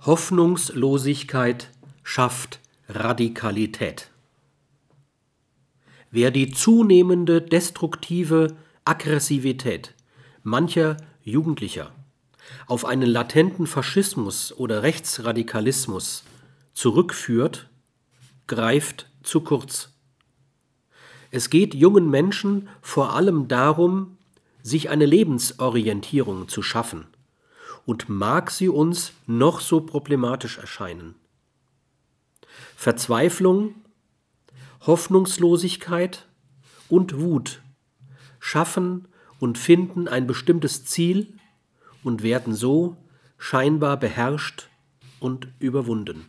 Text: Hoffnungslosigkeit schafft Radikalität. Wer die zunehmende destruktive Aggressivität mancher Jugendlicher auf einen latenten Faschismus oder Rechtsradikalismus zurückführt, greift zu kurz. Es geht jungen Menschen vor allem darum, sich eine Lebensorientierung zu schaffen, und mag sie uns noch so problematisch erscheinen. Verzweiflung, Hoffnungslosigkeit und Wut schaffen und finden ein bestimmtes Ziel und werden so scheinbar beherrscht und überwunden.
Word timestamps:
Hoffnungslosigkeit 0.00 1.70
schafft 2.04 2.60
Radikalität. 2.88 4.10
Wer 6.12 6.30
die 6.30 6.52
zunehmende 6.52 7.42
destruktive 7.42 8.56
Aggressivität 8.84 9.94
mancher 10.44 10.96
Jugendlicher 11.22 11.92
auf 12.68 12.84
einen 12.84 13.10
latenten 13.10 13.66
Faschismus 13.66 14.52
oder 14.52 14.84
Rechtsradikalismus 14.84 16.22
zurückführt, 16.72 17.68
greift 18.46 19.10
zu 19.24 19.40
kurz. 19.40 19.92
Es 21.32 21.50
geht 21.50 21.74
jungen 21.74 22.08
Menschen 22.08 22.68
vor 22.80 23.14
allem 23.14 23.48
darum, 23.48 24.16
sich 24.62 24.90
eine 24.90 25.06
Lebensorientierung 25.06 26.48
zu 26.48 26.62
schaffen, 26.62 27.06
und 27.88 28.10
mag 28.10 28.50
sie 28.50 28.68
uns 28.68 29.14
noch 29.26 29.60
so 29.60 29.80
problematisch 29.80 30.58
erscheinen. 30.58 31.14
Verzweiflung, 32.76 33.76
Hoffnungslosigkeit 34.82 36.28
und 36.90 37.18
Wut 37.18 37.62
schaffen 38.40 39.08
und 39.38 39.56
finden 39.56 40.06
ein 40.06 40.26
bestimmtes 40.26 40.84
Ziel 40.84 41.38
und 42.04 42.22
werden 42.22 42.54
so 42.54 42.98
scheinbar 43.38 43.96
beherrscht 43.96 44.68
und 45.18 45.48
überwunden. 45.58 46.26